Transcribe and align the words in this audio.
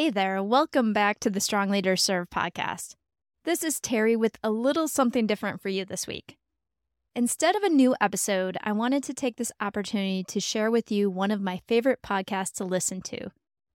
Hey 0.00 0.08
there, 0.08 0.42
welcome 0.42 0.94
back 0.94 1.20
to 1.20 1.28
the 1.28 1.40
Strong 1.40 1.68
Leaders 1.68 2.02
Serve 2.02 2.30
podcast. 2.30 2.94
This 3.44 3.62
is 3.62 3.78
Teri 3.78 4.16
with 4.16 4.38
a 4.42 4.50
little 4.50 4.88
something 4.88 5.26
different 5.26 5.60
for 5.60 5.68
you 5.68 5.84
this 5.84 6.06
week. 6.06 6.38
Instead 7.14 7.54
of 7.54 7.62
a 7.62 7.68
new 7.68 7.94
episode, 8.00 8.56
I 8.62 8.72
wanted 8.72 9.02
to 9.02 9.12
take 9.12 9.36
this 9.36 9.52
opportunity 9.60 10.24
to 10.24 10.40
share 10.40 10.70
with 10.70 10.90
you 10.90 11.10
one 11.10 11.30
of 11.30 11.42
my 11.42 11.60
favorite 11.68 11.98
podcasts 12.00 12.54
to 12.54 12.64
listen 12.64 13.02
to 13.02 13.30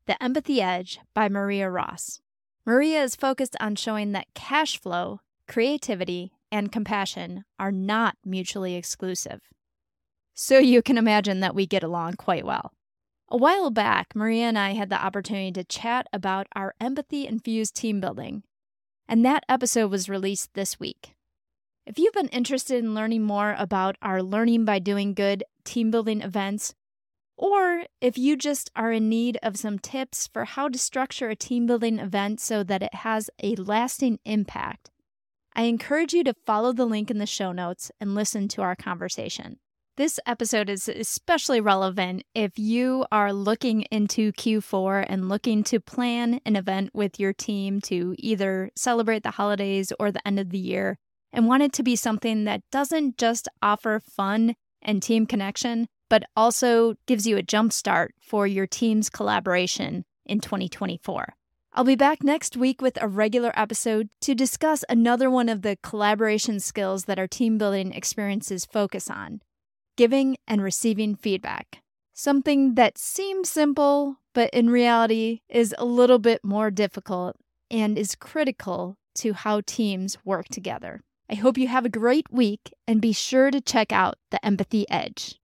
The 0.08 0.22
Empathy 0.24 0.64
Edge 0.64 0.98
by 1.14 1.30
Maria 1.30 1.70
Ross. 1.70 2.22
Maria 2.66 3.04
is 3.04 3.16
focused 3.16 3.56
on 3.60 3.76
showing 3.76 4.12
that 4.14 4.34
cash 4.34 4.82
flow, 4.82 5.20
creativity, 5.48 6.32
and 6.52 6.72
compassion 6.72 7.44
are 7.60 7.72
not 7.72 8.16
mutually 8.26 8.74
exclusive. 8.74 9.42
So 10.34 10.58
you 10.58 10.82
can 10.82 10.98
imagine 10.98 11.42
that 11.42 11.54
we 11.54 11.68
get 11.68 11.84
along 11.84 12.14
quite 12.14 12.48
well. 12.48 12.72
A 13.30 13.38
while 13.38 13.72
back, 13.72 14.16
Maria 14.16 14.46
and 14.46 14.58
I 14.58 14.74
had 14.74 14.90
the 14.90 15.04
opportunity 15.04 15.52
to 15.54 15.64
chat 15.64 16.08
about 16.14 16.48
our 16.56 16.76
empathy 16.80 17.26
infused 17.26 17.76
team 17.76 18.00
building, 18.00 18.44
and 19.08 19.26
that 19.26 19.44
episode 19.50 19.90
was 19.90 20.08
released 20.08 20.54
this 20.54 20.80
week. 20.80 21.16
If 21.88 21.98
you've 21.98 22.14
been 22.14 22.28
interested 22.28 22.84
in 22.84 22.94
learning 22.94 23.24
more 23.24 23.56
about 23.58 23.96
our 24.02 24.22
Learning 24.22 24.64
by 24.64 24.78
Doing 24.78 25.14
Good 25.14 25.44
team 25.64 25.90
building 25.90 26.22
events, 26.22 26.76
or 27.36 27.86
if 28.00 28.18
you 28.18 28.38
just 28.38 28.70
are 28.76 28.92
in 28.92 29.10
need 29.10 29.38
of 29.42 29.58
some 29.58 29.80
tips 29.80 30.28
for 30.28 30.46
how 30.46 30.70
to 30.70 30.78
structure 30.78 31.30
a 31.30 31.36
team 31.36 31.66
building 31.66 32.00
event 32.00 32.40
so 32.40 32.64
that 32.64 32.84
it 32.84 32.94
has 32.94 33.30
a 33.42 33.56
lasting 33.56 34.20
impact, 34.26 34.92
I 35.56 35.64
encourage 35.64 36.14
you 36.14 36.24
to 36.26 36.36
follow 36.46 36.74
the 36.74 36.86
link 36.86 37.10
in 37.10 37.18
the 37.18 37.26
show 37.26 37.52
notes 37.52 37.92
and 38.00 38.14
listen 38.14 38.48
to 38.50 38.62
our 38.62 38.76
conversation. 38.76 39.58
This 39.98 40.20
episode 40.26 40.70
is 40.70 40.90
especially 40.90 41.62
relevant 41.62 42.24
if 42.34 42.60
you 42.60 43.06
are 43.14 43.32
looking 43.32 43.84
into 43.84 44.34
Q4 44.34 45.06
and 45.08 45.30
looking 45.30 45.64
to 45.64 45.80
plan 45.80 46.42
an 46.46 46.58
event 46.58 46.90
with 46.94 47.18
your 47.18 47.32
team 47.32 47.80
to 47.84 48.14
either 48.18 48.72
celebrate 48.76 49.24
the 49.24 49.32
holidays 49.32 49.94
or 49.98 50.12
the 50.12 50.28
end 50.28 50.38
of 50.38 50.50
the 50.50 50.58
year 50.58 50.98
and 51.32 51.48
want 51.48 51.64
it 51.64 51.72
to 51.74 51.84
be 51.84 51.96
something 51.96 52.44
that 52.44 52.62
doesn't 52.74 53.18
just 53.18 53.48
offer 53.62 54.02
fun 54.02 54.56
and 54.82 55.02
team 55.02 55.26
connection, 55.26 55.88
but 56.10 56.24
also 56.36 56.96
gives 57.08 57.26
you 57.26 57.38
a 57.38 57.44
jumpstart 57.44 58.10
for 58.20 58.46
your 58.46 58.68
team's 58.68 59.10
collaboration 59.10 60.04
in 60.26 60.42
2024. 60.42 61.36
I'll 61.72 61.86
be 61.86 61.96
back 61.96 62.22
next 62.22 62.58
week 62.58 62.82
with 62.82 63.02
a 63.02 63.08
regular 63.08 63.54
episode 63.58 64.10
to 64.20 64.36
discuss 64.36 64.84
another 64.90 65.30
one 65.30 65.48
of 65.48 65.62
the 65.62 65.78
collaboration 65.82 66.60
skills 66.60 67.06
that 67.06 67.18
our 67.18 67.28
team 67.28 67.58
building 67.58 67.94
experiences 67.94 68.66
focus 68.66 69.10
on 69.10 69.40
giving 69.96 70.38
and 70.48 70.62
receiving 70.62 71.16
feedback. 71.16 71.82
Something 72.14 72.76
that 72.76 72.98
seems 72.98 73.50
simple, 73.50 74.18
but 74.34 74.50
in 74.52 74.70
reality 74.70 75.42
is 75.50 75.76
a 75.78 75.86
little 75.86 76.20
bit 76.20 76.44
more 76.44 76.72
difficult 76.72 77.36
and 77.70 77.98
is 77.98 78.16
critical 78.16 78.98
to 79.16 79.34
how 79.34 79.62
teams 79.66 80.18
work 80.24 80.48
together. 80.48 81.02
I 81.30 81.36
hope 81.36 81.58
you 81.58 81.68
have 81.68 81.86
a 81.86 81.90
great 81.90 82.32
week 82.32 82.72
and 82.88 83.02
be 83.02 83.12
sure 83.12 83.50
to 83.50 83.60
check 83.60 83.92
out 83.92 84.16
the 84.30 84.44
Empathy 84.46 84.86
Edge. 84.90 85.40